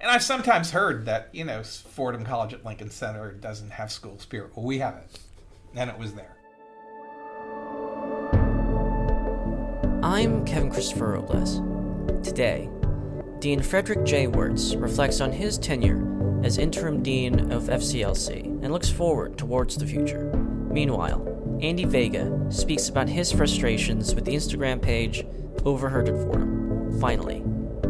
[0.00, 4.16] And I've sometimes heard that, you know, Fordham College at Lincoln Center doesn't have school
[4.20, 4.52] spirit.
[4.54, 5.18] Well, we have it.
[5.74, 6.36] And it was there.
[10.04, 11.56] I'm Kevin Christopher Robles.
[12.24, 12.70] Today,
[13.40, 14.28] Dean Frederick J.
[14.28, 16.04] Wertz reflects on his tenure
[16.44, 20.32] as interim dean of FCLC and looks forward towards the future.
[20.70, 25.26] Meanwhile, Andy Vega speaks about his frustrations with the Instagram page
[25.64, 27.00] Overheard at Fordham.
[27.00, 27.42] Finally,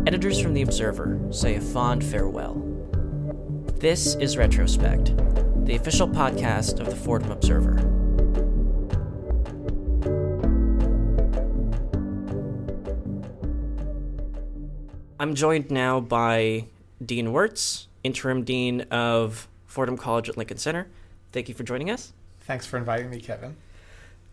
[0.06, 2.54] editors from The Observer say a fond farewell.
[3.76, 5.14] This is Retrospect,
[5.66, 7.78] the official podcast of the Fordham Observer.
[15.20, 16.66] I'm joined now by
[17.04, 20.88] Dean Wertz, interim dean of Fordham College at Lincoln Center.
[21.32, 22.12] Thank you for joining us.
[22.40, 23.56] Thanks for inviting me, Kevin.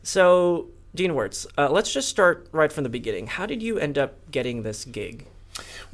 [0.04, 3.28] So, Dean Wertz, uh, let's just start right from the beginning.
[3.28, 5.28] How did you end up getting this gig?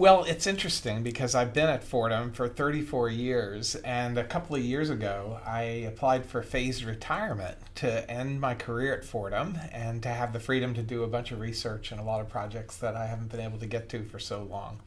[0.01, 4.63] Well, it's interesting because I've been at Fordham for 34 years, and a couple of
[4.63, 10.09] years ago, I applied for phased retirement to end my career at Fordham and to
[10.09, 12.95] have the freedom to do a bunch of research and a lot of projects that
[12.95, 14.79] I haven't been able to get to for so long.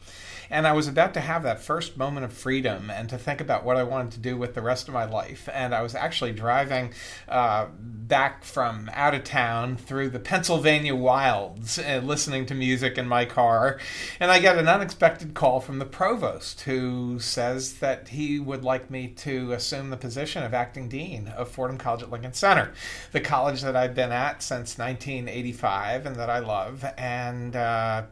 [0.50, 3.64] And I was about to have that first moment of freedom and to think about
[3.64, 5.48] what I wanted to do with the rest of my life.
[5.52, 6.92] And I was actually driving
[7.28, 13.06] uh, back from out of town through the Pennsylvania wilds, uh, listening to music in
[13.06, 13.78] my car,
[14.18, 15.03] and I got an unexpected
[15.34, 20.42] call from the provost who says that he would like me to assume the position
[20.42, 22.72] of acting dean of Fordham College at Lincoln Center,
[23.12, 26.84] the college that I've been at since 1985 and that I love.
[26.96, 28.04] And uh,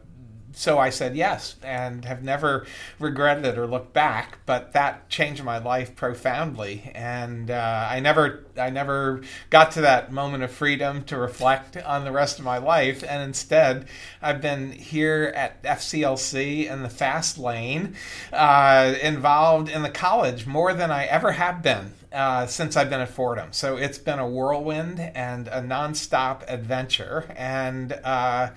[0.53, 2.65] so I said yes and have never
[2.99, 4.39] regretted it or looked back.
[4.45, 10.11] But that changed my life profoundly, and uh, I never, I never got to that
[10.11, 13.03] moment of freedom to reflect on the rest of my life.
[13.07, 13.87] And instead,
[14.21, 17.95] I've been here at FCLC in the fast lane,
[18.31, 21.93] uh, involved in the college more than I ever have been.
[22.13, 23.51] Uh, since I've been at Fordham.
[23.53, 27.25] So it's been a whirlwind and a nonstop adventure.
[27.35, 28.51] And uh,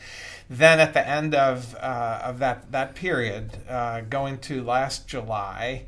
[0.48, 5.84] then at the end of, uh, of that, that period, uh, going to last July,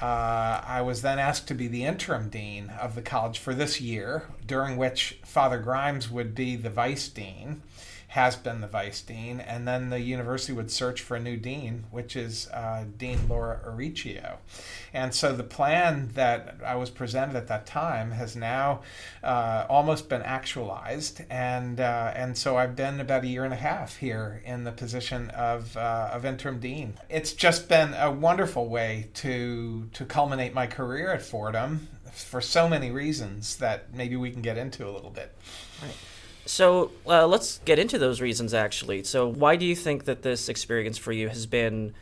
[0.00, 3.80] uh, I was then asked to be the interim dean of the college for this
[3.80, 7.62] year, during which Father Grimes would be the vice dean
[8.10, 11.84] has been the vice dean, and then the university would search for a new dean,
[11.92, 14.38] which is uh, Dean Laura Auricchio.
[14.92, 18.80] And so the plan that I was presented at that time has now
[19.22, 23.56] uh, almost been actualized, and uh, and so I've been about a year and a
[23.56, 26.94] half here in the position of uh, of interim dean.
[27.08, 32.68] It's just been a wonderful way to to culminate my career at Fordham for so
[32.68, 35.32] many reasons that maybe we can get into a little bit.
[35.80, 35.94] Right.
[36.50, 39.04] So uh, let's get into those reasons actually.
[39.04, 41.94] So, why do you think that this experience for you has been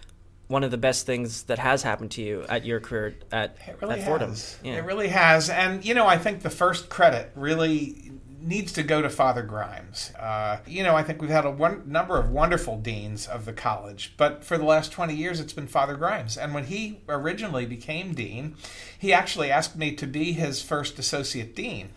[0.47, 3.77] one of the best things that has happened to you at your career at, it
[3.83, 4.31] really at Fordham?
[4.31, 4.59] Has.
[4.65, 4.77] Yeah.
[4.77, 5.51] It really has.
[5.51, 8.11] And, you know, I think the first credit really
[8.41, 10.13] needs to go to Father Grimes.
[10.19, 13.53] Uh, you know, I think we've had a one, number of wonderful deans of the
[13.53, 16.39] college, but for the last 20 years, it's been Father Grimes.
[16.39, 18.57] And when he originally became dean,
[18.99, 21.91] he actually asked me to be his first associate dean.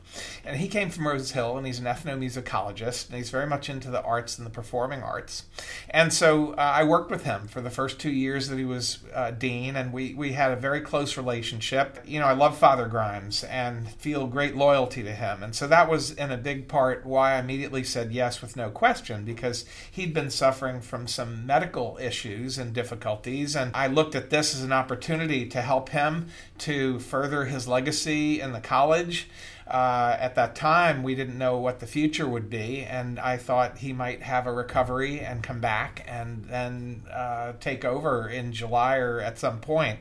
[0.45, 3.89] And he came from Rose Hill, and he's an ethnomusicologist, and he's very much into
[3.89, 5.43] the arts and the performing arts.
[5.89, 8.99] And so uh, I worked with him for the first two years that he was
[9.13, 11.99] uh, dean, and we, we had a very close relationship.
[12.05, 15.43] You know, I love Father Grimes and feel great loyalty to him.
[15.43, 18.69] And so that was in a big part why I immediately said yes with no
[18.69, 23.55] question, because he'd been suffering from some medical issues and difficulties.
[23.55, 26.27] And I looked at this as an opportunity to help him
[26.59, 29.27] to further his legacy in the college.
[29.71, 33.77] Uh, at that time, we didn't know what the future would be, and I thought
[33.77, 38.97] he might have a recovery and come back and then uh, take over in July
[38.97, 39.99] or at some point.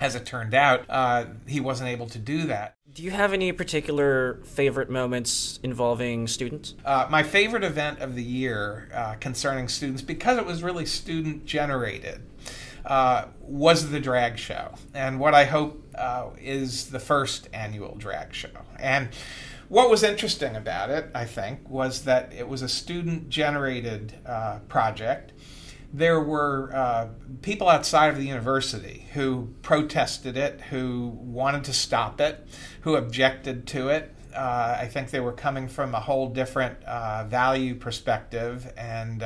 [0.00, 2.76] As it turned out, uh, he wasn't able to do that.
[2.94, 6.74] Do you have any particular favorite moments involving students?
[6.82, 11.44] Uh, my favorite event of the year uh, concerning students, because it was really student
[11.44, 12.22] generated,
[12.86, 18.34] uh, was the drag show, and what I hope uh, is the first annual drag
[18.34, 18.48] show.
[18.78, 19.10] And
[19.68, 24.60] what was interesting about it, I think, was that it was a student generated uh,
[24.68, 25.32] project.
[25.92, 27.08] There were uh,
[27.42, 32.46] people outside of the university who protested it, who wanted to stop it,
[32.82, 34.14] who objected to it.
[34.34, 39.22] Uh, I think they were coming from a whole different uh, value perspective, and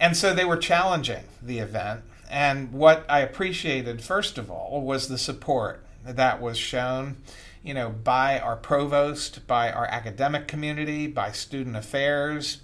[0.00, 2.02] and so they were challenging the event
[2.32, 7.18] and what I appreciated, first of all, was the support that was shown,
[7.62, 12.62] you know, by our provost, by our academic community, by student affairs,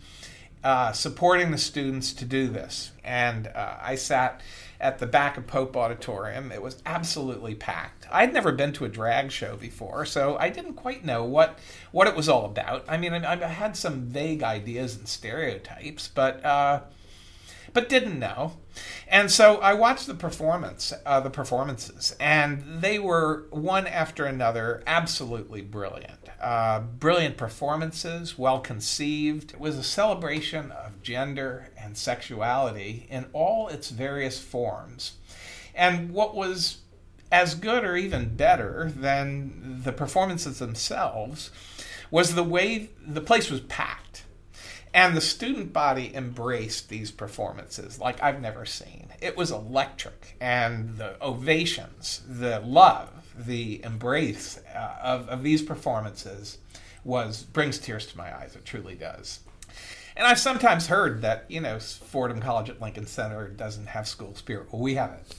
[0.65, 2.93] uh, supporting the students to do this.
[3.05, 4.41] And uh, I sat
[4.81, 6.51] at the back of Pope Auditorium.
[6.51, 8.07] It was absolutely packed.
[8.11, 11.59] I'd never been to a drag show before, so I didn't quite know what
[11.91, 12.87] what it was all about.
[12.89, 16.81] I mean, I, I had some vague ideas and stereotypes, but uh,
[17.73, 18.57] but didn't know.
[19.07, 24.83] And so I watched the performance, uh, the performances, and they were one after another
[24.87, 26.29] absolutely brilliant.
[26.41, 29.53] Uh, brilliant performances, well conceived.
[29.53, 35.15] It was a celebration of gender and sexuality in all its various forms.
[35.75, 36.79] And what was
[37.31, 41.51] as good or even better than the performances themselves
[42.11, 44.08] was the way the place was packed.
[44.95, 49.09] And the student body embraced these performances like I've never seen.
[49.21, 50.37] It was electric.
[50.41, 56.59] And the ovations, the love, the embrace uh, of, of these performances
[57.05, 58.57] was brings tears to my eyes.
[58.57, 59.41] It truly does.
[60.17, 64.35] And I've sometimes heard that, you know, Fordham College at Lincoln Center doesn't have school
[64.35, 64.73] spirit.
[64.73, 65.37] Well, we have it.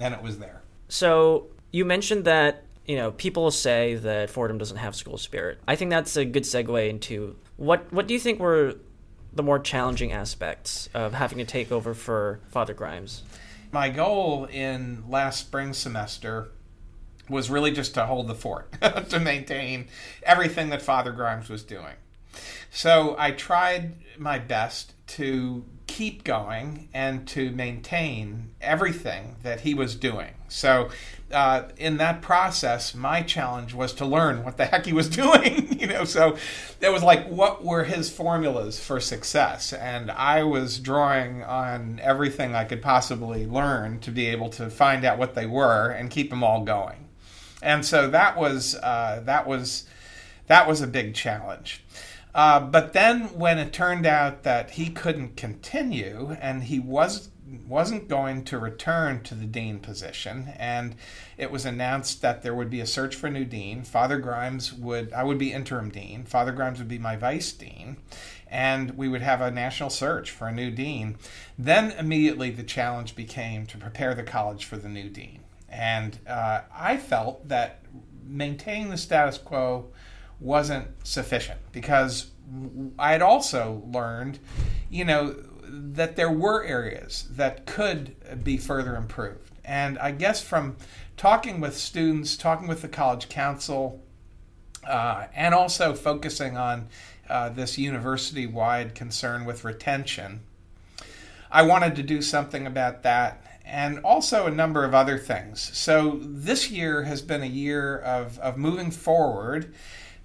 [0.00, 0.62] And it was there.
[0.88, 5.60] So you mentioned that, you know, people say that Fordham doesn't have school spirit.
[5.68, 8.76] I think that's a good segue into what what do you think were
[9.32, 13.22] the more challenging aspects of having to take over for Father Grimes?
[13.72, 16.48] My goal in last spring semester
[17.28, 18.72] was really just to hold the fort,
[19.08, 19.88] to maintain
[20.22, 21.94] everything that Father Grimes was doing.
[22.70, 29.94] So I tried my best to keep going and to maintain everything that he was
[29.94, 30.32] doing.
[30.48, 30.90] So,
[31.32, 35.78] uh, in that process, my challenge was to learn what the heck he was doing.
[35.78, 36.36] you know, so
[36.80, 39.72] that was like, what were his formulas for success?
[39.72, 45.04] And I was drawing on everything I could possibly learn to be able to find
[45.04, 47.08] out what they were and keep them all going.
[47.62, 49.86] And so that was uh, that was
[50.46, 51.82] that was a big challenge.
[52.36, 57.30] Uh, but then when it turned out that he couldn't continue and he was
[57.68, 60.96] wasn't going to return to the dean position and
[61.38, 64.72] it was announced that there would be a search for a new dean father grimes
[64.72, 67.96] would i would be interim dean father grimes would be my vice dean
[68.48, 71.16] and we would have a national search for a new dean.
[71.58, 75.40] Then immediately the challenge became to prepare the college for the new dean.
[75.68, 77.82] And uh, i felt that
[78.24, 79.86] maintaining the status quo
[80.40, 82.30] wasn't sufficient because
[82.98, 84.38] I had also learned,
[84.90, 85.34] you know,
[85.68, 89.50] that there were areas that could be further improved.
[89.64, 90.76] And I guess from
[91.16, 94.02] talking with students, talking with the college council,
[94.86, 96.88] uh, and also focusing on
[97.28, 100.40] uh, this university wide concern with retention,
[101.50, 105.76] I wanted to do something about that and also a number of other things.
[105.76, 109.74] So this year has been a year of, of moving forward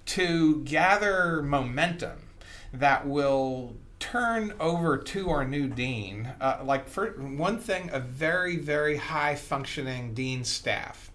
[0.06, 2.28] to gather momentum
[2.72, 6.32] that will turn over to our new dean.
[6.40, 11.10] Uh, like for one thing, a very very high functioning dean staff.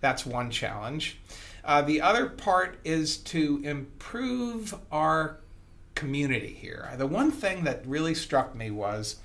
[0.00, 1.18] That's one challenge.
[1.64, 5.38] Uh, the other part is to improve our
[5.94, 6.90] community here.
[6.96, 9.16] The one thing that really struck me was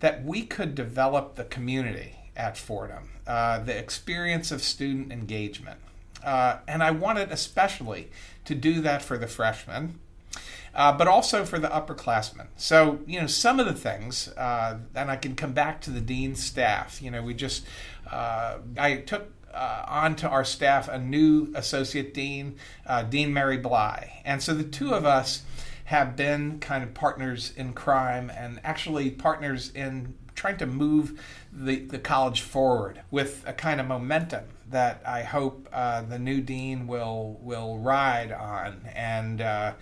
[0.00, 5.78] that we could develop the community at Fordham, uh, the experience of student engagement.
[6.24, 8.10] Uh, and I wanted especially
[8.46, 9.98] to do that for the freshmen.
[10.74, 12.48] Uh, but also for the upperclassmen.
[12.56, 16.02] So, you know, some of the things, uh, and I can come back to the
[16.02, 17.00] dean's staff.
[17.00, 17.64] You know, we just,
[18.10, 24.20] uh, I took uh, onto our staff a new associate dean, uh, Dean Mary Bly.
[24.26, 25.44] And so the two of us
[25.86, 31.18] have been kind of partners in crime and actually partners in trying to move
[31.50, 36.40] the, the college forward with a kind of momentum that I hope uh, the new
[36.40, 39.72] dean will will ride on, and, uh,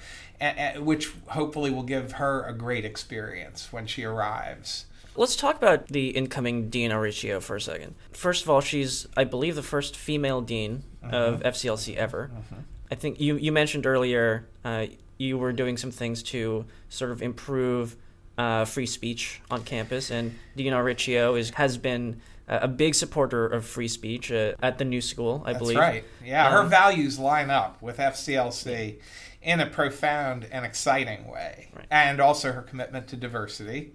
[0.78, 4.86] which hopefully will give her a great experience when she arrives.
[5.16, 7.94] Let's talk about the incoming Dean Riccio for a second.
[8.12, 11.16] First of all, she's, I believe, the first female dean uh-huh.
[11.16, 12.30] of FCLC ever.
[12.36, 12.60] Uh-huh.
[12.90, 14.86] I think you, you mentioned earlier uh,
[15.16, 17.96] you were doing some things to sort of improve
[18.36, 23.64] uh, free speech on campus, and Dean Riccio is has been a big supporter of
[23.64, 25.54] free speech uh, at the new school, I believe.
[25.54, 25.78] That's believe.
[25.78, 26.04] right.
[26.24, 28.96] Yeah, um, her values line up with FCLC
[29.42, 31.86] in a profound and exciting way, right.
[31.90, 33.92] and also her commitment to diversity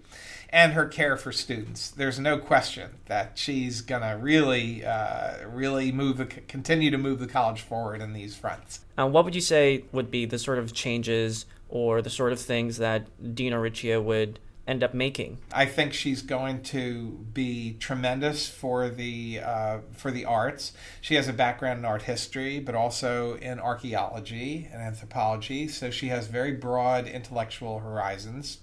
[0.52, 1.90] and her care for students.
[1.90, 7.28] There's no question that she's gonna really, uh, really move the, continue to move the
[7.28, 8.80] college forward in these fronts.
[8.98, 12.40] Uh, what would you say would be the sort of changes or the sort of
[12.40, 15.38] things that Dean Riccio would end up making?
[15.52, 20.72] I think she's going to be tremendous for the uh, for the arts.
[21.00, 26.08] She has a background in art history, but also in archaeology and anthropology, so she
[26.08, 28.58] has very broad intellectual horizons.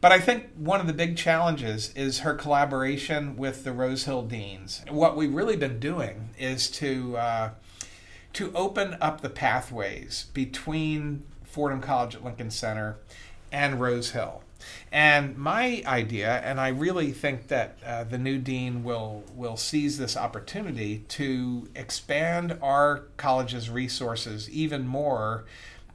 [0.00, 4.22] But I think one of the big challenges is her collaboration with the Rose Hill
[4.22, 4.82] Deans.
[4.88, 7.50] What we've really been doing is to uh,
[8.32, 12.96] to open up the pathways between Fordham College at Lincoln Center
[13.50, 14.42] and Rose Hill.
[14.90, 19.98] And my idea, and I really think that uh, the new dean will will seize
[19.98, 25.44] this opportunity to expand our college's resources even more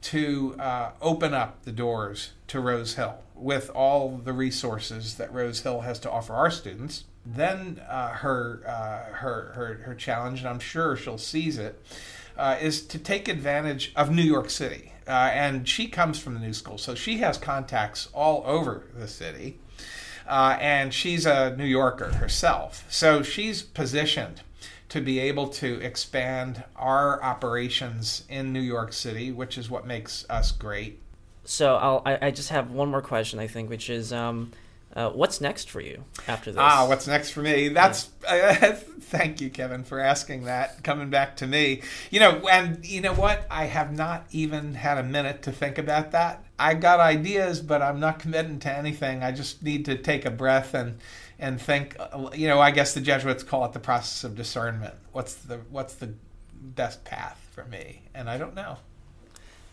[0.02, 5.60] to uh, open up the doors to Rose Hill with all the resources that Rose
[5.60, 7.04] Hill has to offer our students.
[7.24, 11.82] Then uh, her, uh, her her her challenge, and I'm sure she'll seize it,
[12.36, 16.40] uh, is to take advantage of New York City uh, and she comes from the
[16.40, 19.58] new school, so she has contacts all over the city.
[20.26, 24.40] Uh, and she's a New Yorker herself, so she's positioned
[24.88, 30.24] to be able to expand our operations in New York City, which is what makes
[30.30, 30.98] us great.
[31.44, 34.52] So I'll, I, I just have one more question, I think, which is um,
[34.94, 36.60] uh, what's next for you after this?
[36.60, 37.68] Ah, what's next for me?
[37.68, 38.58] That's yeah.
[38.62, 40.84] uh, thank you, Kevin, for asking that.
[40.84, 43.44] Coming back to me, you know, and you know what?
[43.50, 46.44] I have not even had a minute to think about that.
[46.60, 49.24] I got ideas, but I'm not committing to anything.
[49.24, 50.98] I just need to take a breath and
[51.40, 51.96] and think.
[51.98, 54.94] Uh, you know, I guess the Jesuits call it the process of discernment.
[55.10, 56.14] What's the what's the
[56.54, 58.02] best path for me?
[58.14, 58.78] And I don't know.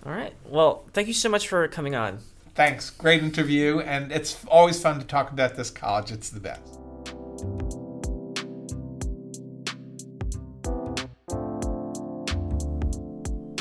[0.04, 0.34] All right.
[0.48, 2.22] Well, thank you so much for coming on.
[2.54, 2.90] Thanks.
[2.90, 3.80] Great interview.
[3.80, 6.12] And it's always fun to talk about this college.
[6.12, 6.78] It's the best.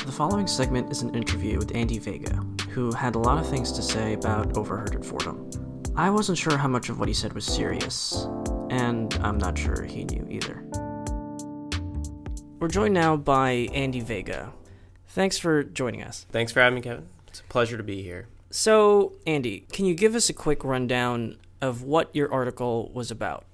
[0.05, 2.35] The following segment is an interview with Andy Vega,
[2.69, 5.49] who had a lot of things to say about Overheard at Fordham.
[5.95, 8.27] I wasn't sure how much of what he said was serious,
[8.69, 10.63] and I'm not sure he knew either.
[12.59, 14.51] We're joined now by Andy Vega.
[15.07, 16.25] Thanks for joining us.
[16.31, 17.07] Thanks for having me, Kevin.
[17.27, 18.27] It's a pleasure to be here.
[18.51, 23.45] So, Andy, can you give us a quick rundown of what your article was about?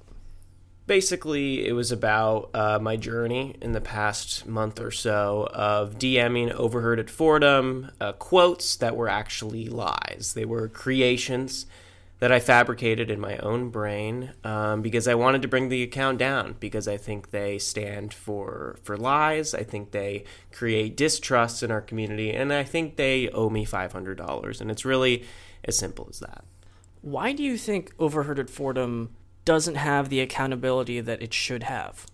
[0.88, 6.52] Basically, it was about uh, my journey in the past month or so of DMing
[6.52, 10.34] overheard at Fordham uh, quotes that were actually lies.
[10.34, 11.68] They were creations
[12.20, 16.18] that I fabricated in my own brain um, because I wanted to bring the account
[16.18, 19.54] down because I think they stand for for lies.
[19.54, 23.94] I think they create distrust in our community, and I think they owe me five
[23.94, 24.62] hundred dollars.
[24.62, 25.26] And it's really
[25.64, 26.44] as simple as that.
[27.02, 32.08] Why do you think Overheard at Fordham doesn't have the accountability that it should have?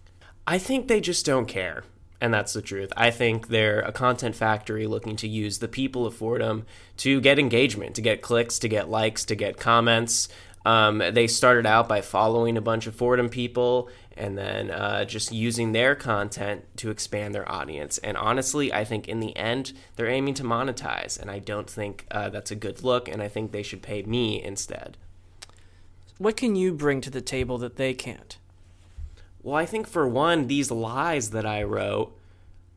[0.45, 1.83] I think they just don't care
[2.23, 2.93] and that's the truth.
[2.95, 6.65] I think they're a content factory looking to use the people of Fordham
[6.97, 10.29] to get engagement, to get clicks, to get likes, to get comments.
[10.65, 15.33] Um, they started out by following a bunch of Fordham people and then uh, just
[15.33, 17.97] using their content to expand their audience.
[17.97, 22.05] And honestly, I think in the end, they're aiming to monetize, and I don't think
[22.09, 24.95] uh, that's a good look, and I think they should pay me instead.
[26.19, 28.37] What can you bring to the table that they can't?
[29.43, 32.17] Well, I think for one, these lies that I wrote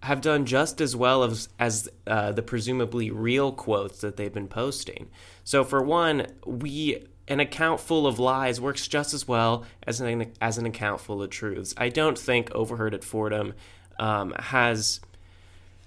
[0.03, 4.49] have done just as well as as uh, the presumably real quotes that they've been
[4.49, 5.09] posting.
[5.45, 10.33] So for one, we an account full of lies works just as well as an
[10.41, 11.75] as an account full of truths.
[11.77, 13.55] I don't think Overheard at Fordham
[13.99, 15.01] um, has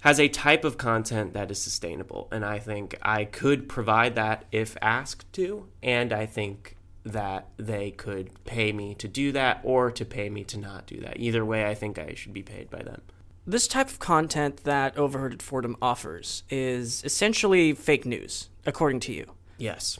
[0.00, 4.46] has a type of content that is sustainable, and I think I could provide that
[4.50, 9.90] if asked to, and I think that they could pay me to do that or
[9.90, 11.18] to pay me to not do that.
[11.18, 13.02] Either way, I think I should be paid by them.
[13.46, 19.12] This type of content that Overheard at Fordham offers is essentially fake news, according to
[19.12, 19.32] you.
[19.58, 19.98] Yes.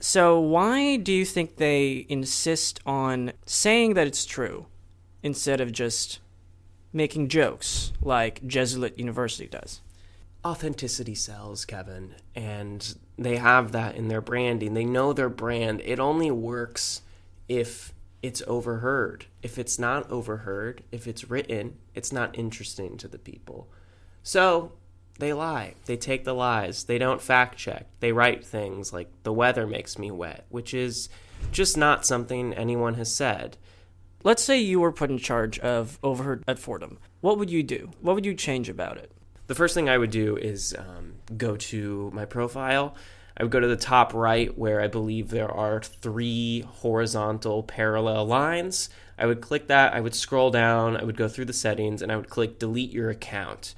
[0.00, 4.66] So, why do you think they insist on saying that it's true
[5.22, 6.20] instead of just
[6.92, 9.82] making jokes like Jesuit University does?
[10.44, 14.74] Authenticity sells, Kevin, and they have that in their branding.
[14.74, 15.82] They know their brand.
[15.84, 17.02] It only works
[17.48, 17.92] if
[18.22, 19.26] it's overheard.
[19.42, 23.70] If it's not overheard, if it's written, it's not interesting to the people.
[24.22, 24.72] So
[25.18, 25.74] they lie.
[25.86, 26.84] They take the lies.
[26.84, 27.86] They don't fact check.
[28.00, 31.08] They write things like, the weather makes me wet, which is
[31.52, 33.56] just not something anyone has said.
[34.22, 36.98] Let's say you were put in charge of Overheard at Fordham.
[37.20, 37.90] What would you do?
[38.00, 39.12] What would you change about it?
[39.50, 42.94] The first thing I would do is um, go to my profile.
[43.36, 48.26] I would go to the top right where I believe there are three horizontal parallel
[48.26, 48.90] lines.
[49.18, 52.12] I would click that, I would scroll down, I would go through the settings, and
[52.12, 53.74] I would click delete your account.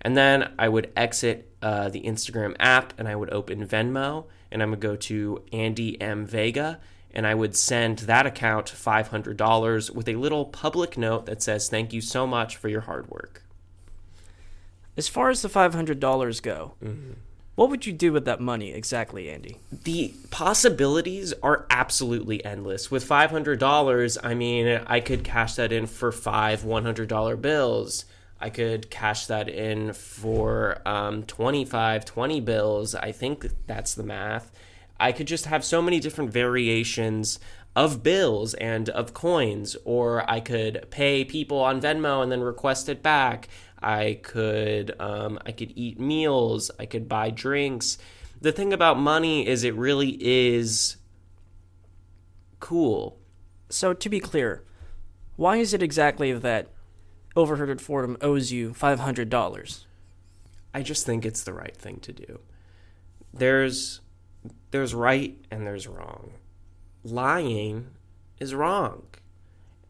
[0.00, 4.62] And then I would exit uh, the Instagram app and I would open Venmo and
[4.62, 6.24] I would go to Andy M.
[6.24, 6.78] Vega
[7.12, 11.92] and I would send that account $500 with a little public note that says, Thank
[11.92, 13.42] you so much for your hard work.
[14.96, 17.12] As far as the $500 go, mm-hmm.
[17.56, 19.56] What would you do with that money exactly, Andy?
[19.72, 22.90] The possibilities are absolutely endless.
[22.90, 28.04] With $500, I mean, I could cash that in for five $100 bills.
[28.38, 32.94] I could cash that in for um, 25, 20 bills.
[32.94, 34.52] I think that's the math.
[35.00, 37.38] I could just have so many different variations
[37.74, 42.90] of bills and of coins, or I could pay people on Venmo and then request
[42.90, 43.48] it back.
[43.82, 46.70] I could um, I could eat meals.
[46.78, 47.98] I could buy drinks.
[48.40, 50.96] The thing about money is it really is
[52.60, 53.18] cool.
[53.68, 54.64] So to be clear,
[55.36, 56.68] why is it exactly that
[57.34, 59.86] Overheard Fordham owes you five hundred dollars?
[60.72, 62.40] I just think it's the right thing to do.
[63.32, 64.00] There's
[64.70, 66.32] there's right and there's wrong.
[67.02, 67.88] Lying
[68.38, 69.06] is wrong.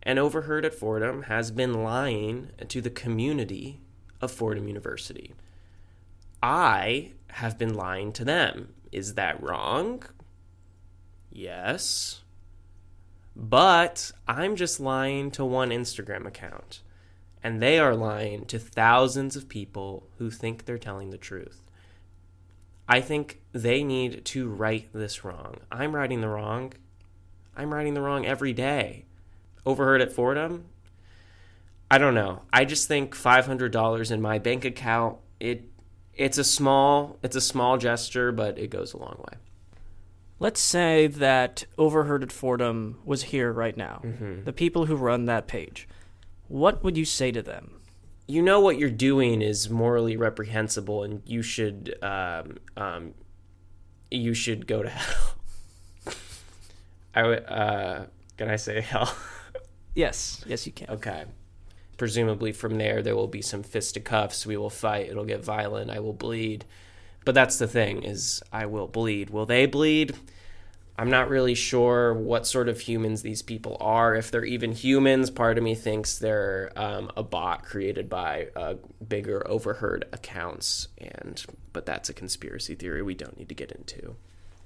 [0.07, 3.81] And Overheard at Fordham has been lying to the community
[4.21, 5.35] of Fordham University.
[6.41, 8.73] I have been lying to them.
[8.93, 10.05] Is that wrong?
[11.33, 12.23] Yes.
[13.35, 16.83] But I'm just lying to one Instagram account.
[17.43, 21.63] And they are lying to thousands of people who think they're telling the truth.
[22.89, 25.57] I think they need to right this wrong.
[25.73, 26.75] I'm righting the wrong.
[27.57, 29.06] I'm righting the wrong every day.
[29.67, 30.67] Overheard at Fordham?
[31.91, 32.43] I don't know.
[32.53, 35.71] I just think $500 in my bank account, it
[36.15, 39.39] it's a small it's a small gesture, but it goes a long way.
[40.39, 44.01] Let's say that Overheard at Fordham was here right now.
[44.05, 44.45] Mm-hmm.
[44.45, 45.89] The people who run that page.
[46.49, 47.77] What would you say to them?
[48.29, 53.15] you know what you're doing is morally reprehensible, and you should um, um,
[54.11, 55.35] you should go to hell.
[57.15, 57.45] I would.
[57.47, 58.07] Uh,
[58.37, 59.15] can I say hell?
[59.97, 60.91] Yes, yes, you can.
[60.91, 61.25] okay.
[61.97, 64.45] Presumably, from there there will be some fisticuffs.
[64.45, 65.09] We will fight.
[65.09, 65.91] It'll get violent.
[65.91, 66.67] I will bleed.
[67.25, 69.31] But that's the thing: is I will bleed.
[69.31, 70.15] Will they bleed?
[70.99, 74.15] I'm not really sure what sort of humans these people are.
[74.15, 78.75] If they're even humans, part of me thinks they're um, a bot created by uh,
[79.07, 80.89] bigger overheard accounts.
[80.99, 84.17] And but that's a conspiracy theory we don't need to get into.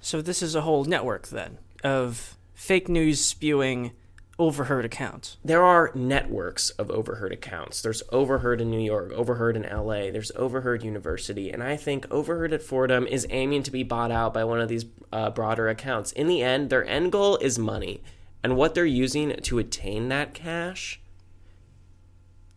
[0.00, 3.92] So this is a whole network then of fake news spewing
[4.40, 5.36] overheard accounts.
[5.44, 7.82] There are networks of overheard accounts.
[7.82, 12.54] There's Overheard in New York, Overheard in LA, there's Overheard University, and I think Overheard
[12.54, 16.10] at Fordham is aiming to be bought out by one of these uh, broader accounts.
[16.12, 18.02] In the end, their end goal is money,
[18.42, 21.02] and what they're using to attain that cash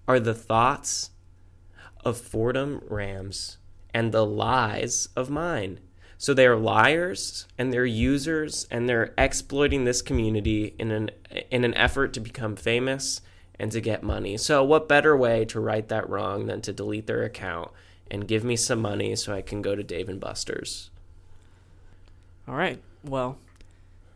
[0.07, 1.09] are the thoughts
[2.05, 3.57] of Fordham Rams
[3.93, 5.81] and the lies of mine.
[6.23, 11.11] So they're liars and they're users and they're exploiting this community in an
[11.51, 13.19] in an effort to become famous
[13.59, 14.37] and to get money.
[14.37, 17.71] So what better way to right that wrong than to delete their account
[18.09, 20.91] and give me some money so I can go to Dave and Buster's.
[22.47, 22.81] All right.
[23.03, 23.37] Well,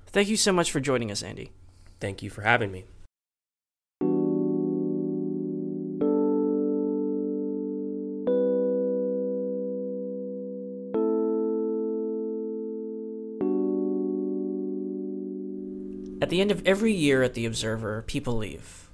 [0.06, 1.52] thank you so much for joining us, Andy.
[2.00, 2.86] Thank you for having me.
[16.28, 18.90] At the end of every year at The Observer, people leave.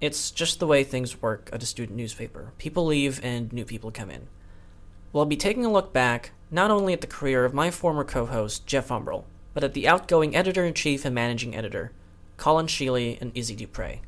[0.00, 2.54] It's just the way things work at a student newspaper.
[2.56, 4.26] People leave and new people come in.
[5.12, 8.24] Well, be taking a look back not only at the career of my former co
[8.24, 11.92] host, Jeff Umbrell, but at the outgoing editor in chief and managing editor,
[12.38, 14.00] Colin Sheely and Izzy Dupre.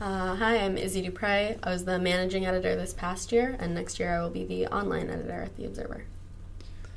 [0.00, 1.58] Uh, hi, I'm Izzy Dupre.
[1.60, 4.68] I was the managing editor this past year, and next year I will be the
[4.68, 6.04] online editor at The Observer.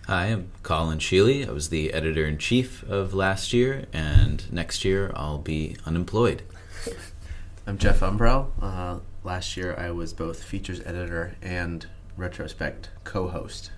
[0.07, 1.47] Hi, I'm Colin Sheely.
[1.47, 6.43] I was the editor in chief of last year, and next year I'll be unemployed.
[7.67, 8.47] I'm Jeff Umbrell.
[8.61, 11.87] Uh, last year I was both features editor and
[12.17, 13.71] retrospect co host.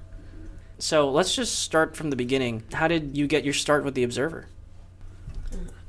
[0.80, 2.64] So let's just start from the beginning.
[2.74, 4.48] How did you get your start with The Observer?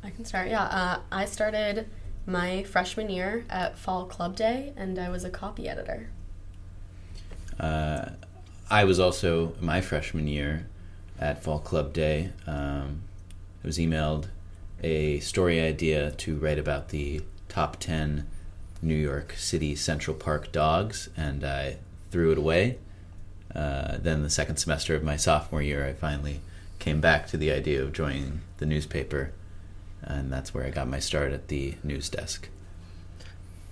[0.04, 0.64] I can start, yeah.
[0.64, 1.88] Uh, I started
[2.26, 6.10] my freshman year at Fall Club Day, and I was a copy editor.
[7.58, 8.10] Uh,
[8.68, 10.66] I was also my freshman year
[11.20, 12.32] at Fall Club Day.
[12.48, 13.02] Um,
[13.62, 14.26] I was emailed
[14.82, 18.26] a story idea to write about the top 10
[18.82, 21.76] New York City Central Park dogs, and I
[22.10, 22.78] threw it away.
[23.54, 26.40] Uh, then, the second semester of my sophomore year, I finally
[26.80, 29.30] came back to the idea of joining the newspaper,
[30.02, 32.48] and that's where I got my start at the news desk.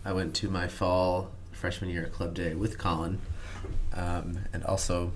[0.04, 3.20] I went to my fall freshman year at Club Day with Colin,
[3.92, 5.12] um, and also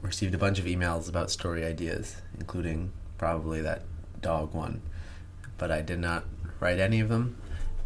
[0.00, 3.82] received a bunch of emails about story ideas, including probably that
[4.20, 4.82] dog one.
[5.58, 6.24] But I did not
[6.60, 7.36] write any of them,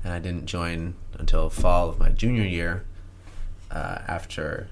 [0.02, 2.84] and I didn't join until fall of my junior year
[3.70, 4.68] uh, after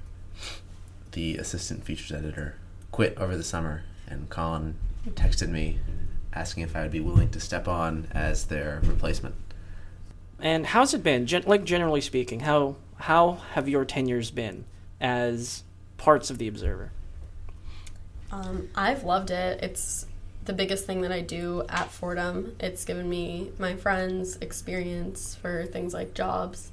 [1.12, 2.56] the assistant features editor
[2.90, 4.76] quit over the summer, and Colin
[5.10, 5.80] texted me
[6.32, 9.34] asking if I would be willing to step on as their replacement.
[10.40, 11.26] And how's it been?
[11.26, 14.64] Gen- like generally speaking, how how have your tenures been
[15.00, 15.64] as
[15.96, 16.92] parts of the Observer?
[18.30, 19.62] Um, I've loved it.
[19.62, 20.06] It's
[20.44, 22.56] the biggest thing that I do at Fordham.
[22.60, 26.72] It's given me my friends experience for things like jobs.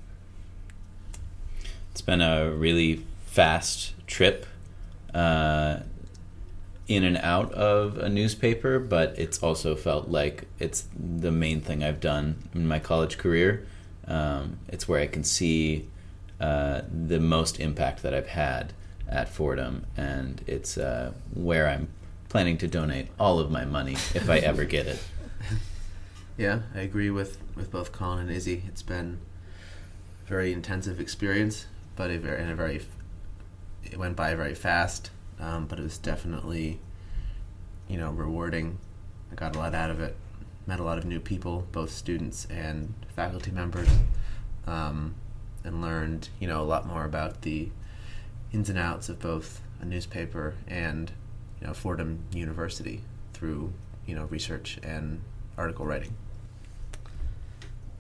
[1.92, 4.46] It's been a really fast trip
[5.14, 5.80] uh,
[6.88, 11.84] in and out of a newspaper, but it's also felt like it's the main thing
[11.84, 13.66] I've done in my college career.
[14.08, 15.88] Um, it's where I can see
[16.42, 18.74] uh, the most impact that I've had
[19.08, 21.90] at Fordham, and it's uh, where I'm
[22.30, 25.00] planning to donate all of my money if I ever get it.
[26.38, 28.64] Yeah, I agree with, with both Colin and Izzy.
[28.68, 29.20] It's been
[30.26, 32.82] a very intensive experience, but a very, and a very
[33.84, 35.12] it went by very fast.
[35.40, 36.80] Um, but it was definitely,
[37.88, 38.78] you know, rewarding.
[39.32, 40.16] I got a lot out of it.
[40.68, 43.90] Met a lot of new people, both students and faculty members,
[44.68, 45.16] um,
[45.64, 47.70] and learned, you know, a lot more about the
[48.52, 51.12] ins and outs of both a newspaper and,
[51.60, 53.02] you know, Fordham University
[53.34, 53.74] through,
[54.06, 55.22] you know, research and
[55.58, 56.14] article writing.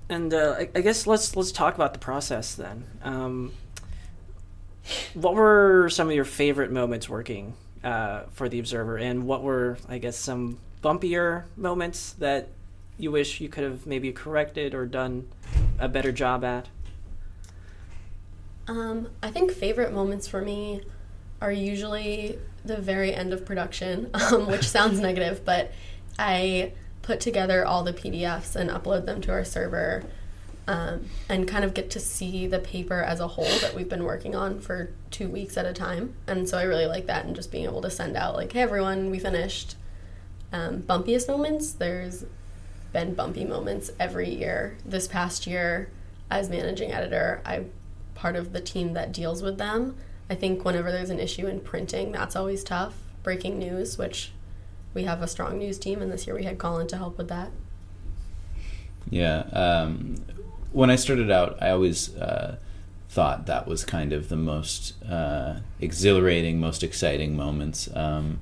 [0.10, 2.84] And uh, I, I guess let's let's talk about the process then.
[3.02, 3.54] Um,
[5.13, 9.78] what were some of your favorite moments working uh, for the Observer, and what were,
[9.88, 12.50] I guess, some bumpier moments that
[12.97, 15.28] you wish you could have maybe corrected or done
[15.80, 16.67] a better job at?
[18.67, 20.82] Um, I think favorite moments for me
[21.41, 25.71] are usually the very end of production, um, which sounds negative, but
[26.19, 30.04] I put together all the PDFs and upload them to our server
[30.67, 34.04] um, and kind of get to see the paper as a whole that we've been
[34.04, 36.13] working on for two weeks at a time.
[36.28, 38.62] And so I really like that and just being able to send out, like, hey,
[38.62, 39.76] everyone, we finished.
[40.54, 42.26] Um, bumpiest moments, there's
[42.93, 44.78] been bumpy moments every year.
[44.86, 45.89] This past year,
[46.30, 47.71] as managing editor, I'm
[48.15, 49.95] part of the team that deals with them.
[50.30, 52.95] I think whenever there's an issue in printing, that's always tough.
[53.24, 54.32] Breaking news, which
[54.93, 57.28] we have a strong news team, and this year we had Colin to help with
[57.30, 57.52] that.
[59.10, 59.39] Yeah.
[59.54, 60.15] Um,
[60.71, 62.58] when I started out, I always uh,
[63.10, 67.89] thought that was kind of the most uh, exhilarating, most exciting moments.
[67.93, 68.39] Um,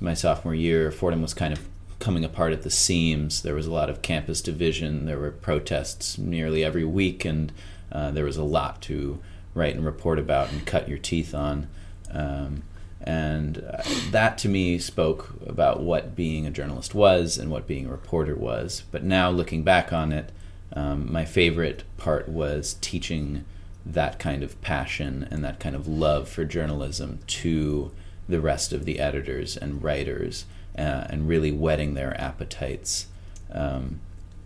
[0.00, 1.60] my sophomore year, Fordham was kind of
[2.00, 3.42] coming apart at the seams.
[3.42, 5.06] There was a lot of campus division.
[5.06, 7.52] There were protests nearly every week, and
[7.94, 9.20] uh, there was a lot to
[9.54, 11.68] write and report about and cut your teeth on.
[12.10, 12.64] Um,
[13.00, 17.86] and uh, that to me spoke about what being a journalist was and what being
[17.86, 18.82] a reporter was.
[18.90, 20.32] But now looking back on it,
[20.72, 23.44] um, my favorite part was teaching
[23.86, 27.92] that kind of passion and that kind of love for journalism to
[28.28, 33.06] the rest of the editors and writers uh, and really whetting their appetites.
[33.52, 34.00] Um,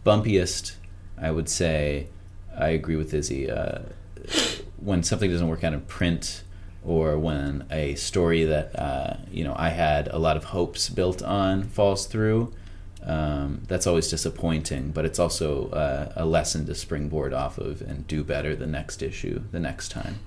[0.04, 0.74] bumpiest,
[1.16, 2.08] I would say,
[2.58, 3.50] I agree with Izzy.
[3.50, 3.80] Uh,
[4.78, 6.42] when something doesn't work out in print,
[6.84, 11.22] or when a story that uh, you know I had a lot of hopes built
[11.22, 12.52] on falls through,
[13.04, 14.90] um, that's always disappointing.
[14.90, 19.02] But it's also uh, a lesson to springboard off of and do better the next
[19.02, 20.20] issue, the next time.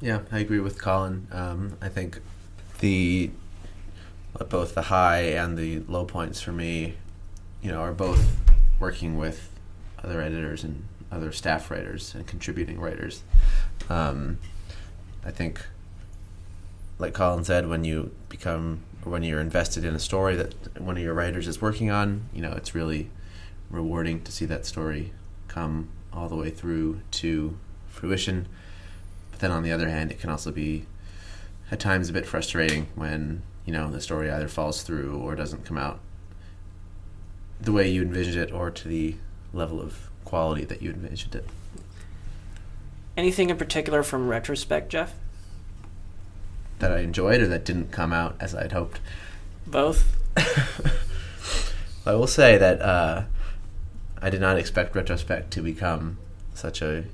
[0.00, 1.28] Yeah, I agree with Colin.
[1.30, 2.20] Um, I think
[2.80, 3.30] the
[4.48, 6.94] both the high and the low points for me,
[7.62, 8.36] you know, are both
[8.78, 9.50] working with
[10.02, 13.22] other editors and other staff writers and contributing writers.
[13.88, 14.38] Um,
[15.24, 15.60] I think,
[16.98, 21.02] like Colin said, when you become when you're invested in a story that one of
[21.02, 23.10] your writers is working on, you know, it's really
[23.70, 25.12] rewarding to see that story
[25.48, 27.56] come all the way through to
[27.88, 28.46] fruition.
[29.30, 30.86] But then on the other hand, it can also be
[31.70, 35.64] at times a bit frustrating when, you know, the story either falls through or doesn't
[35.64, 36.00] come out
[37.60, 39.16] the way you envisioned it or to the
[39.52, 41.44] level of quality that you envisioned it.
[43.16, 45.12] Anything in particular from retrospect, Jeff?
[46.78, 49.00] That I enjoyed or that didn't come out as I'd hoped?
[49.66, 50.16] Both.
[52.06, 53.24] I will say that uh,
[54.22, 56.18] I did not expect retrospect to become
[56.54, 57.04] such a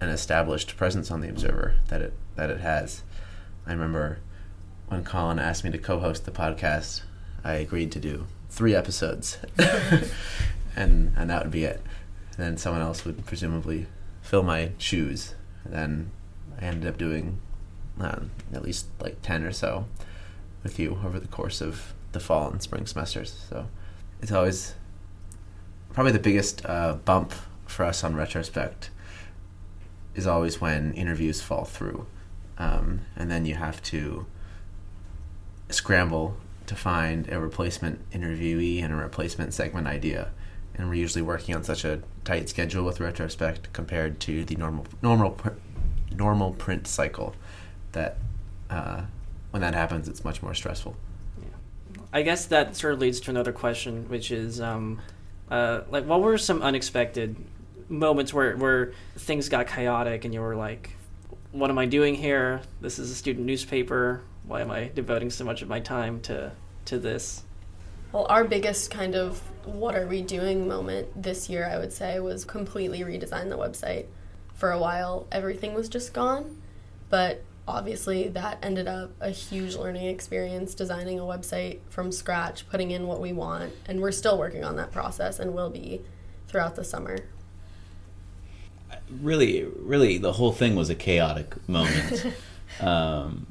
[0.00, 3.02] an established presence on the Observer that it that it has.
[3.66, 4.20] I remember
[4.88, 7.02] when Colin asked me to co-host the podcast,
[7.42, 9.38] I agreed to do three episodes,
[10.76, 11.82] and and that would be it.
[12.38, 13.86] Then someone else would presumably
[14.22, 15.34] fill my shoes.
[15.64, 16.10] And then
[16.58, 17.40] I ended up doing
[18.00, 19.84] um, at least like ten or so
[20.62, 23.44] with you over the course of the fall and spring semesters.
[23.50, 23.66] So
[24.22, 24.74] it's always
[25.92, 27.32] probably the biggest uh, bump
[27.66, 28.90] for us on retrospect
[30.14, 32.06] is always when interviews fall through,
[32.56, 34.26] um, and then you have to
[35.70, 40.30] scramble to find a replacement interviewee and a replacement segment idea.
[40.78, 44.86] And we're usually working on such a tight schedule with retrospect compared to the normal
[45.02, 45.50] normal pr-
[46.12, 47.34] normal print cycle
[47.92, 48.16] that
[48.70, 49.02] uh,
[49.50, 50.96] when that happens, it's much more stressful.
[51.40, 52.02] yeah.
[52.12, 55.00] I guess that sort of leads to another question, which is, um,
[55.50, 57.36] uh, like, what were some unexpected
[57.88, 60.90] moments where where things got chaotic and you were like,
[61.52, 62.60] "What am I doing here?
[62.80, 64.22] This is a student newspaper.
[64.46, 66.52] Why am I devoting so much of my time to
[66.86, 67.42] to this?"
[68.12, 69.42] Well, our biggest kind of
[69.74, 74.06] what are we doing moment this year, I would say, was completely redesign the website.
[74.54, 76.60] For a while, everything was just gone,
[77.10, 82.90] but obviously that ended up a huge learning experience designing a website from scratch, putting
[82.90, 86.02] in what we want, and we're still working on that process and will be
[86.48, 87.18] throughout the summer.
[89.20, 92.26] Really, really, the whole thing was a chaotic moment.
[92.80, 93.46] um,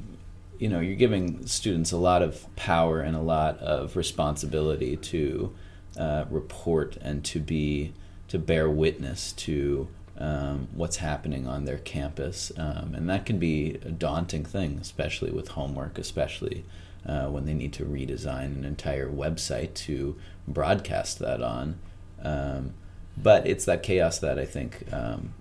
[0.58, 5.54] you know, you're giving students a lot of power and a lot of responsibility to
[5.98, 7.92] uh, report and to be
[8.28, 13.78] to bear witness to um, what's happening on their campus, um, and that can be
[13.84, 16.64] a daunting thing, especially with homework, especially
[17.06, 21.78] uh, when they need to redesign an entire website to broadcast that on.
[22.22, 22.74] Um,
[23.16, 25.32] but it's that chaos that I think um,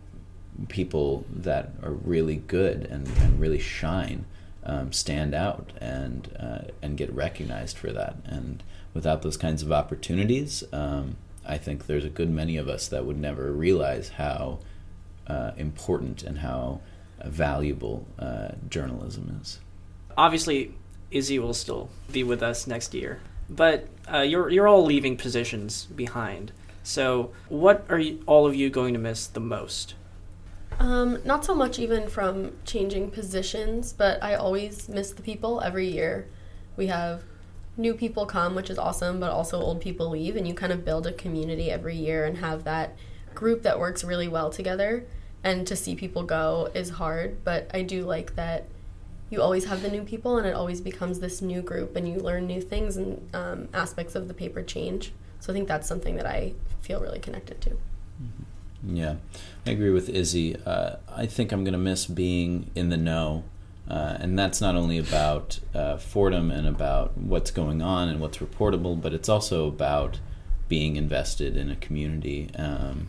[0.67, 4.25] people that are really good and, and really shine
[4.63, 8.15] um, stand out and uh, and get recognized for that.
[8.25, 8.63] And
[8.97, 13.05] without those kinds of opportunities, um, I think there's a good many of us that
[13.05, 14.57] would never realize how
[15.27, 16.81] uh, important and how
[17.21, 19.59] uh, valuable uh, journalism is.
[20.17, 20.73] Obviously,
[21.11, 25.85] Izzy will still be with us next year, but uh, you're you're all leaving positions
[25.85, 26.51] behind.
[26.81, 29.93] So, what are you, all of you going to miss the most?
[30.79, 35.87] Um, not so much even from changing positions, but I always miss the people every
[35.87, 36.27] year.
[36.77, 37.21] We have
[37.77, 40.83] new people come, which is awesome, but also old people leave, and you kind of
[40.83, 42.95] build a community every year and have that
[43.35, 45.05] group that works really well together.
[45.43, 48.65] And to see people go is hard, but I do like that
[49.29, 52.15] you always have the new people, and it always becomes this new group, and you
[52.15, 55.11] learn new things and um, aspects of the paper change.
[55.39, 57.77] So I think that's something that I feel really connected to.
[58.83, 59.15] Yeah,
[59.65, 60.55] I agree with Izzy.
[60.65, 63.43] Uh, I think I'm going to miss being in the know.
[63.89, 68.39] Uh, and that's not only about uh, Fordham and about what's going on and what's
[68.39, 70.19] reportable, but it's also about
[70.67, 73.07] being invested in a community um,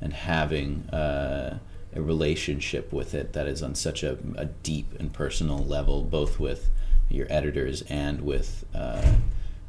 [0.00, 1.58] and having uh,
[1.94, 6.38] a relationship with it that is on such a, a, deep and personal level, both
[6.38, 6.70] with
[7.08, 9.14] your editors and with uh,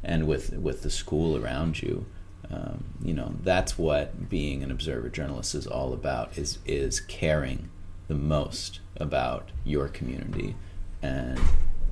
[0.04, 2.06] and with with the school around you.
[2.48, 7.68] Um, you know, that's what being an observer journalist is all about is is caring
[8.06, 10.54] the most about your community
[11.02, 11.38] and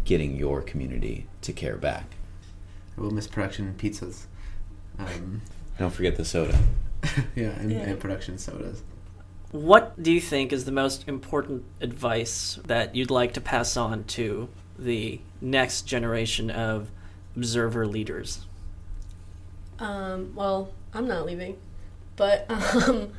[0.04, 2.14] getting your community to care back.
[2.96, 4.24] I will miss production pizzas.
[4.98, 5.42] Um,
[5.78, 6.58] Don't forget the soda.
[7.34, 7.78] yeah, and, yeah.
[7.80, 8.82] and production sodas.
[9.52, 14.04] What do you think is the most important advice that you'd like to pass on
[14.04, 16.90] to the next generation of
[17.34, 18.46] observer leaders?
[19.80, 21.56] Um, well, I'm not leaving,
[22.16, 22.46] but
[22.88, 23.12] um,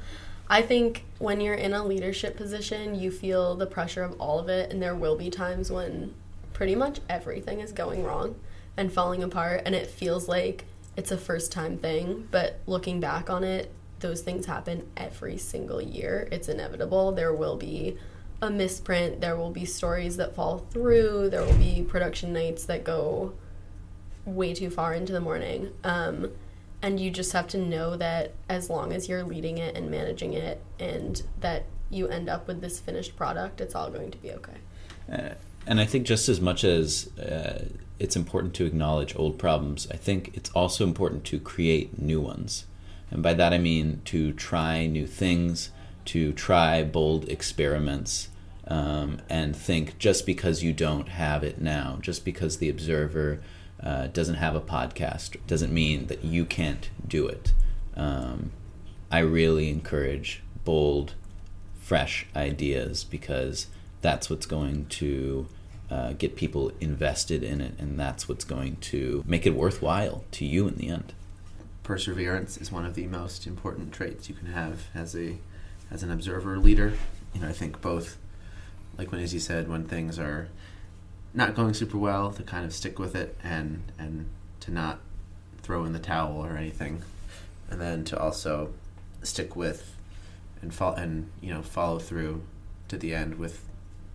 [0.47, 4.49] I think when you're in a leadership position, you feel the pressure of all of
[4.49, 6.13] it, and there will be times when
[6.51, 8.35] pretty much everything is going wrong
[8.75, 10.65] and falling apart, and it feels like
[10.97, 12.27] it's a first time thing.
[12.31, 16.27] But looking back on it, those things happen every single year.
[16.31, 17.11] It's inevitable.
[17.11, 17.97] There will be
[18.41, 22.83] a misprint, there will be stories that fall through, there will be production nights that
[22.83, 23.33] go
[24.25, 25.71] way too far into the morning.
[25.83, 26.31] Um,
[26.81, 30.33] and you just have to know that as long as you're leading it and managing
[30.33, 34.31] it and that you end up with this finished product it's all going to be
[34.31, 34.57] okay.
[35.11, 35.35] Uh,
[35.67, 37.65] and i think just as much as uh,
[37.99, 42.65] it's important to acknowledge old problems i think it's also important to create new ones.
[43.09, 45.71] And by that i mean to try new things
[46.05, 48.29] to try bold experiments
[48.67, 53.41] um, and think just because you don't have it now just because the observer
[53.83, 57.53] uh, doesn't have a podcast doesn't mean that you can't do it.
[57.95, 58.51] Um,
[59.11, 61.15] I really encourage bold,
[61.79, 63.67] fresh ideas because
[64.01, 65.47] that's what's going to
[65.89, 70.45] uh, get people invested in it, and that's what's going to make it worthwhile to
[70.45, 71.13] you in the end.
[71.83, 75.37] Perseverance is one of the most important traits you can have as a
[75.89, 76.93] as an observer leader.
[77.33, 78.17] You know, I think both,
[78.97, 80.47] like when Izzy said, when things are
[81.33, 84.27] not going super well to kind of stick with it and and
[84.61, 84.99] to not
[85.61, 87.03] throw in the towel or anything,
[87.69, 88.73] and then to also
[89.23, 89.95] stick with
[90.61, 92.41] and follow and you know follow through
[92.87, 93.67] to the end with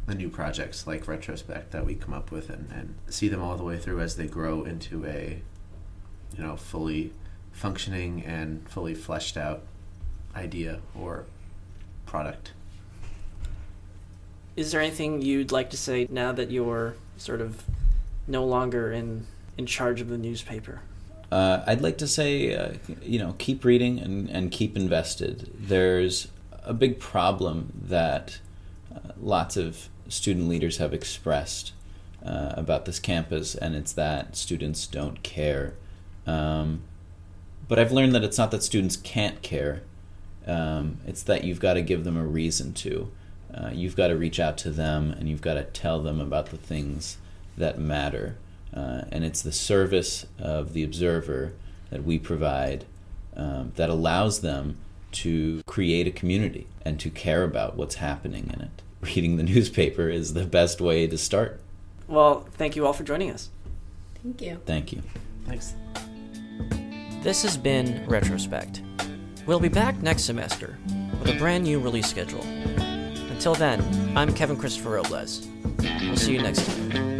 [0.06, 3.56] the new projects like Retrospect that we come up with and, and see them all
[3.56, 5.42] the way through as they grow into a,
[6.36, 7.12] you know, fully
[7.52, 9.62] functioning and fully fleshed out
[10.36, 11.24] idea or
[12.04, 12.52] product.
[14.54, 17.64] Is there anything you'd like to say now that you're sort of
[18.26, 19.26] no longer in
[19.58, 20.80] in charge of the newspaper?
[21.30, 25.50] Uh, I'd like to say, uh, you know, keep reading and, and keep invested.
[25.58, 26.28] There's
[26.62, 28.38] a big problem that
[28.94, 31.72] uh, lots of student leaders have expressed
[32.24, 35.74] uh, about this campus, and it's that students don't care.
[36.26, 36.82] Um,
[37.68, 39.82] but I've learned that it's not that students can't care,
[40.46, 43.10] um, it's that you've got to give them a reason to.
[43.52, 46.46] Uh, you've got to reach out to them and you've got to tell them about
[46.46, 47.16] the things
[47.56, 48.36] that matter.
[48.74, 51.52] Uh, and it's the service of the observer
[51.90, 52.84] that we provide
[53.36, 54.76] um, that allows them
[55.12, 58.82] to create a community and to care about what's happening in it.
[59.00, 61.60] Reading the newspaper is the best way to start.
[62.08, 63.50] Well, thank you all for joining us.
[64.22, 64.60] Thank you.
[64.66, 65.02] Thank you.
[65.46, 65.74] Thanks.
[67.22, 68.82] This has been Retrospect.
[69.46, 70.78] We'll be back next semester
[71.20, 72.44] with a brand new release schedule.
[73.36, 75.46] Until then, I'm Kevin Christopher Robles.
[76.00, 77.15] We'll see you next time.